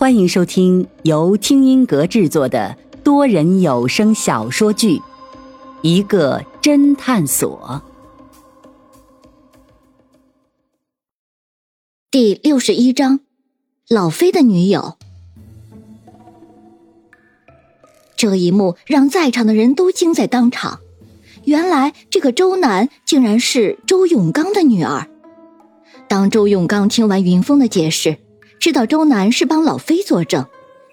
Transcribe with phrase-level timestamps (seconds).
[0.00, 4.96] 欢迎收听由听音阁制作的多人有声小说剧
[5.82, 7.82] 《一个侦探所》
[12.10, 13.20] 第六十一章：
[13.90, 14.96] 老飞的女友。
[18.16, 20.80] 这一幕让在场的人都惊在当场。
[21.44, 25.06] 原来这个周楠竟然是周永刚的女儿。
[26.08, 28.16] 当周永刚听完云峰的解释，
[28.60, 30.44] 知道周南是帮老飞作证，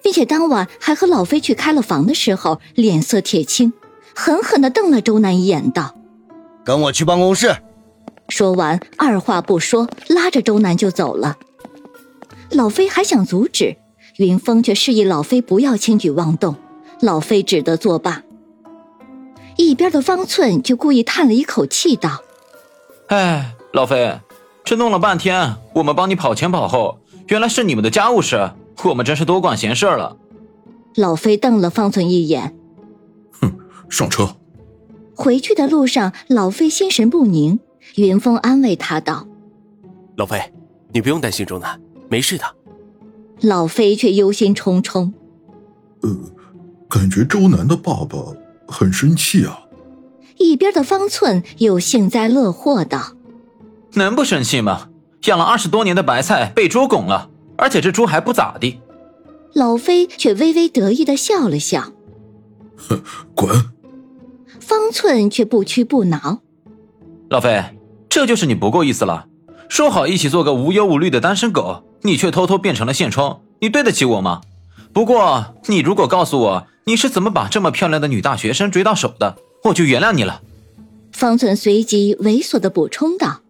[0.00, 3.72] 并且当晚还和老飞去开了房的时候，脸色铁青，
[4.14, 5.96] 狠狠地瞪了周南一眼，道
[6.64, 7.56] ：“跟我去办公室。”
[8.30, 11.36] 说完，二话不说，拉着周南就走了。
[12.50, 13.76] 老飞还想阻止，
[14.18, 16.54] 云峰却示意老飞不要轻举妄动，
[17.00, 18.22] 老飞只得作罢。
[19.56, 22.22] 一边的方寸就故意叹了一口气，道
[23.08, 24.20] ：“哎，老飞。”
[24.64, 26.98] 这弄了半天，我们帮你跑前跑后，
[27.28, 28.52] 原来是你们的家务事，
[28.84, 30.16] 我们真是多管闲事了。
[30.94, 32.54] 老飞瞪了方寸一眼，
[33.40, 33.52] 哼，
[33.88, 34.36] 上车。
[35.14, 37.58] 回去的路上，老飞心神不宁。
[37.96, 39.26] 云峰安慰他道
[40.18, 40.52] ：“老飞，
[40.92, 42.44] 你不用担心周南，没事的。”
[43.40, 45.12] 老飞却忧心忡忡
[46.02, 46.10] ：“呃，
[46.88, 48.18] 感觉周南的爸爸
[48.66, 49.60] 很生气啊。”
[50.38, 53.14] 一边的方寸又幸灾乐祸道。
[53.94, 54.88] 能不生气吗？
[55.26, 58.80] 养了二十多年的白菜被猪拱了，而且这猪还不咋地。
[59.54, 61.92] 老飞却微微得意的笑了笑，
[62.76, 63.00] 哼，
[63.34, 63.50] 滚！
[64.60, 66.40] 方寸却不屈不挠。
[67.30, 67.64] 老飞，
[68.08, 69.26] 这就是你不够意思了。
[69.68, 74.42] 说好一起做个无忧无虑的单身狗，你却偷偷变成了现充，你对得起我吗？
[74.92, 80.40] 不过你如果告诉我你是怎么把这么漂亮的女大学生追到手的，我就原谅你了。
[81.12, 83.40] 方寸随即猥琐的补充道。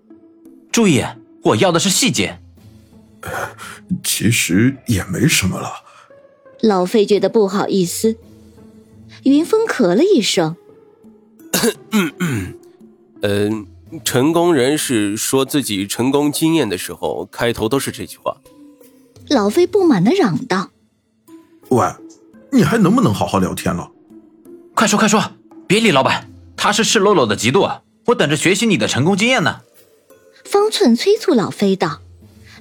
[0.72, 1.02] 注意，
[1.46, 2.38] 我要的是细节。
[4.02, 5.72] 其实也没什么了。
[6.60, 8.16] 老费觉得不好意思。
[9.24, 10.56] 云峰咳了一声。
[11.90, 12.54] 嗯 嗯，
[13.22, 13.66] 嗯，
[14.04, 18.36] 成功人士说自己成功经验的时候，开头都是这句话。
[19.28, 20.70] 老费不满的嚷道
[21.70, 21.86] ：“喂，
[22.52, 23.90] 你还能不能好好聊天了？
[24.74, 25.32] 快说快说，
[25.66, 29.62] 别理老板，他是赤裸裸的嫉妒啊，我等着学习你的成功经验呢。”
[30.46, 32.00] 方寸催促老飞道，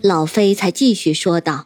[0.02, 1.66] 老飞才继续说道：“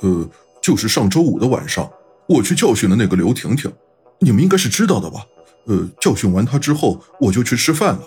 [0.00, 0.28] 呃，
[0.62, 1.90] 就是上周五的晚上，
[2.28, 3.72] 我去教训了那个刘婷婷，
[4.20, 5.26] 你们应该是知道的吧？
[5.64, 8.02] 呃，教训完她之后，我就去吃饭了。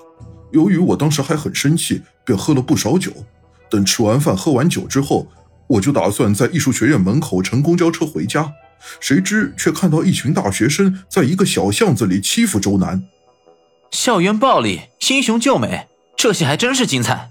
[0.51, 3.11] 由于我当时还很生气，便喝了不少酒。
[3.69, 5.27] 等吃完饭、喝完酒之后，
[5.67, 8.53] 我就打算在艺术学院门口乘公交车回家，
[8.99, 13.03] 谁知却看到一群大学生在一个小巷子里欺负周南。
[13.91, 17.29] 校园暴力，英雄救美。”这戏还真是精彩。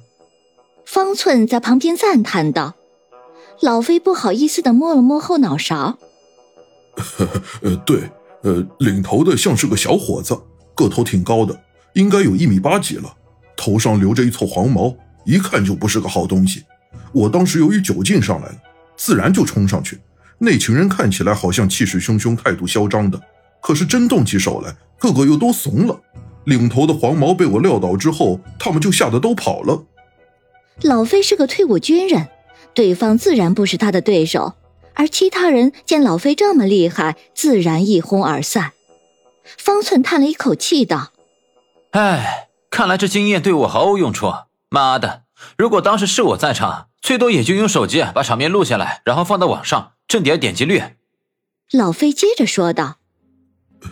[0.87, 2.77] 方寸在旁边赞叹道
[3.61, 5.99] ：“老飞不好意思的摸了摸后脑勺。
[7.61, 8.09] ”呃，对，
[8.43, 10.41] 呃，领头的像是个小伙子，
[10.77, 11.61] 个头挺高的，
[11.95, 13.13] 应该有一米八几了，
[13.57, 16.65] 头上留着一撮黄毛，一看就不是个好东西。
[17.13, 18.57] 我当时由于酒劲上来了，
[18.97, 19.99] 自然就冲上去。
[20.39, 23.21] 那群人看起来好像气势汹汹、态度嚣张的，
[23.61, 26.01] 可是真动起手来，个个又都怂了。
[26.47, 29.85] 领头的黄毛被我撂倒之后，他们就吓得都跑了。
[30.83, 32.29] 老飞是个退伍军人，
[32.73, 34.55] 对方自然不是他的对手，
[34.95, 38.73] 而其他人见老飞这么厉害，自然一哄而散。
[39.59, 41.13] 方寸叹了一口气道
[41.93, 44.33] ：“哎，看来这经验对我毫无用处。
[44.69, 45.23] 妈的，
[45.57, 50.83] 如果当时是我在场，最多也就用手机把场面录下来，然后放到网上挣点点击率。”
[51.73, 52.97] 老飞接着说道。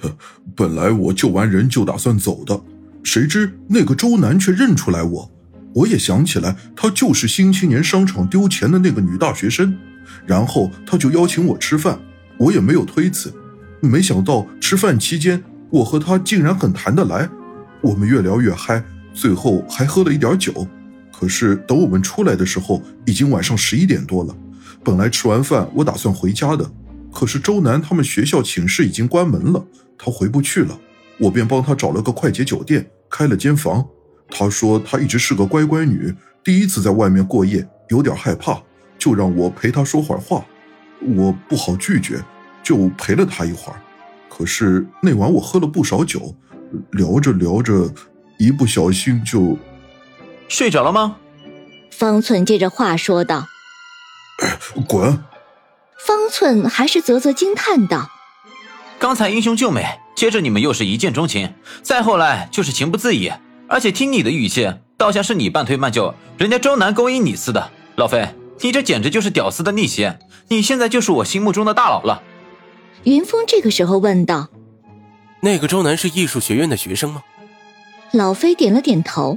[0.54, 2.60] 本来我救完人就打算走的，
[3.02, 5.30] 谁知那个周南却认出来我。
[5.74, 9.76] 我也想起来，她就是新青年商场丢钱的那个女大学生。
[10.26, 11.98] 然后他就邀请我吃饭，
[12.38, 13.32] 我也没有推辞。
[13.80, 17.28] 没想到吃饭期间，我和他竟然很谈得来，
[17.80, 18.84] 我们越聊越嗨，
[19.14, 20.66] 最后还喝了一点酒。
[21.10, 24.36] 可是等我们出来的时候，已经晚上十一点多了。
[24.82, 26.70] 本来吃完饭我打算回家的。
[27.12, 29.64] 可是周南他们学校寝室已经关门了，
[29.98, 30.78] 他回不去了，
[31.18, 33.86] 我便帮他找了个快捷酒店，开了间房。
[34.28, 38.60] 他说他一直是个乖乖女，第一次在外面过夜，有点害怕，
[38.98, 40.44] 就让我陪他说会儿话。
[41.00, 42.22] 我不好拒绝，
[42.62, 43.80] 就陪了他一会儿。
[44.28, 46.34] 可是那晚我喝了不少酒，
[46.92, 47.92] 聊着聊着，
[48.38, 49.56] 一不小心就
[50.48, 51.16] 睡着了吗？
[51.90, 53.46] 方寸接着话说道
[54.88, 55.22] ：“滚！”
[56.04, 58.10] 方寸还是啧啧惊叹道
[59.04, 59.84] ：“刚才英雄救美，
[60.16, 61.52] 接着你们又是一见钟情，
[61.82, 63.30] 再后来就是情不自已。
[63.68, 67.70] 而且听你的语气，倒像是你半推半就，人家周南勾引你似的。
[67.96, 68.26] 老飞，
[68.62, 70.10] 你这简直就是屌丝的逆袭！
[70.48, 72.22] 你现在就是我心目中的大佬了。
[73.02, 74.48] 云峰这个时候问道
[75.42, 77.22] ：“那个周南是艺术学院的学生吗？”
[78.10, 79.36] 老飞点了点头。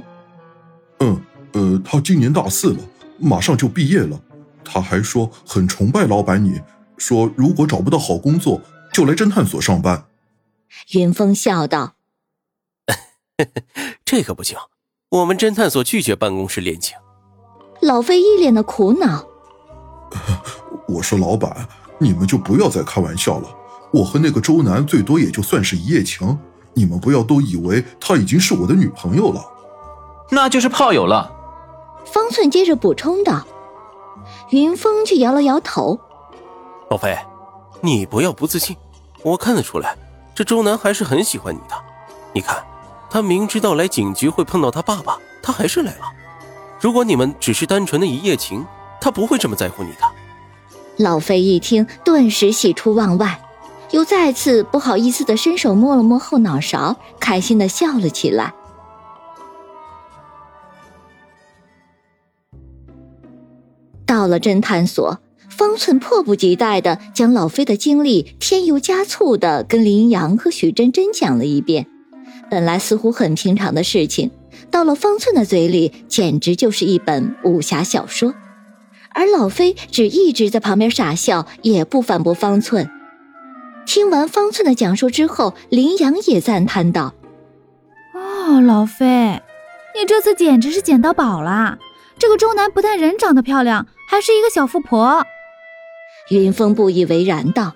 [1.00, 1.20] 嗯，
[1.52, 2.78] 呃，他今年大四了，
[3.18, 4.18] 马上就毕业了。
[4.64, 6.58] 他还说很崇拜老板你，
[6.96, 8.58] 说如果找不到好工作，
[8.92, 10.06] 就来侦探所上班。
[10.92, 11.94] 云峰笑道
[14.04, 14.56] ：“这可不行，
[15.10, 16.96] 我们侦探所拒绝办公室恋情。”
[17.80, 19.24] 老费一脸的苦恼。
[20.88, 21.68] 我说老板，
[21.98, 23.48] 你们就不要再开玩笑了。
[23.92, 26.38] 我和那个周南最多也就算是一夜情，
[26.74, 29.44] 你们不要都以为她已经是我的女朋友了。
[30.30, 31.32] 那就是炮友了。
[32.04, 33.46] 方寸接着补充道。
[34.50, 35.98] 云峰却摇了摇头。
[36.90, 37.16] 老飞，
[37.80, 38.76] 你不要不自信。
[39.22, 39.96] 我看得出来，
[40.34, 41.74] 这周南还是很喜欢你的。
[42.32, 42.64] 你看，
[43.10, 46.04] 他明知道来警局会碰到他爸爸，他还是来了。
[46.80, 48.64] 如果你们只是单纯的一夜情，
[49.00, 49.98] 他不会这么在乎你的。
[50.98, 53.40] 老飞一听，顿时喜出望外，
[53.90, 58.52] 又再次不好意思的伸手摸了摸后脑勺，开心的笑了起来。
[64.06, 65.18] 到了侦探所，
[65.58, 71.84] 方寸迫不及待的将老飞的经历添油加醋的跟林阳和许真真讲了一遍。
[72.48, 74.30] 本来似乎很平常的事情，
[74.70, 78.34] 到了方寸的嘴里，简直就是一本武侠小说。
[79.10, 82.88] 而老飞只一直在旁边傻笑，也不反驳方寸。
[83.84, 87.14] 听完方寸的讲述之后，林阳也赞叹道
[88.14, 89.42] ：“哦，老飞，
[89.96, 91.78] 你这次简直是捡到宝了！
[92.16, 95.26] 这个周南不但人长得漂亮，还是一个小富婆。”
[96.30, 97.74] 云峰不以为然道：“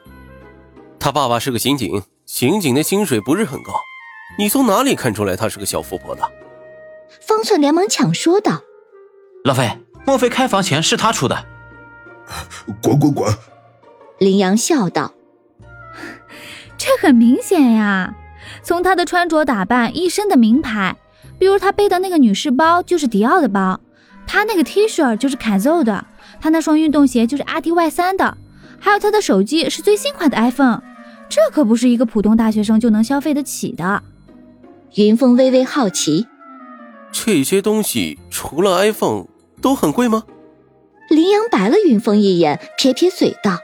[1.00, 3.72] 他爸爸是个刑警，刑警的薪水不是很高，
[4.38, 6.22] 你从哪里看出来他是个小富婆的？”
[7.20, 8.62] 方寸连忙抢说道
[9.44, 9.70] ：“老飞。”
[10.04, 11.46] 莫非开房钱是他出的？
[12.82, 13.32] 滚滚滚！
[14.18, 15.14] 林阳笑道
[16.76, 18.16] ：“这很明显呀，
[18.64, 20.96] 从他的穿着打扮，一身的名牌，
[21.38, 23.78] 比如他背的那个女士包就是迪奥的包，
[24.26, 26.04] 他那个 T 恤就是凯 o 的，
[26.40, 28.36] 他那双运动鞋就是阿迪 Y 三的，
[28.82, 30.82] 还有他的手机是最新款的 iPhone，
[31.28, 34.02] 这可不是一个普通大学生就能消费得起的。”
[34.96, 36.26] 云峰微微好奇
[37.12, 39.26] ：“这些东西除了 iPhone。”
[39.62, 40.24] 都很贵吗？
[41.08, 43.60] 林阳白了云峰一眼，撇撇嘴道：“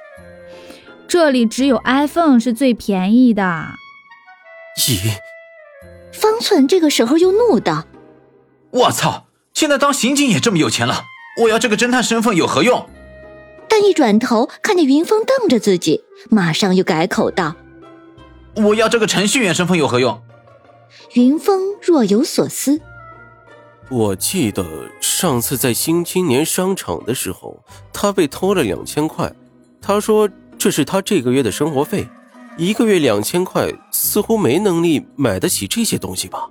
[1.09, 3.43] 这里只有 iPhone 是最便宜的。”
[4.79, 5.19] 咦！
[6.13, 7.87] 方寸这个时候又怒道
[8.71, 9.27] ：“我操！
[9.53, 11.03] 现在当刑警也这么有钱了，
[11.43, 12.89] 我要这个侦探身份有何用？”
[13.69, 17.55] 但一转头看见云峰瞪着自己，马上又改口道
[18.57, 20.21] ：“我要这个程序员身份有何用？”
[21.15, 22.81] 云峰若有所思。
[23.91, 24.65] 我记得
[25.01, 27.63] 上次在新青年商场的时候，
[27.93, 29.33] 他被偷了两千块。
[29.81, 30.29] 他说
[30.59, 32.07] 这是他这个月的生活费，
[32.57, 36.51] 一个月两千块，似乎没能力买得起这些东西吧。